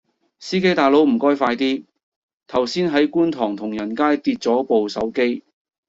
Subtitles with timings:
[0.39, 1.85] 司機大佬唔該快啲，
[2.47, 5.43] 頭先喺觀塘同仁街跌左部手機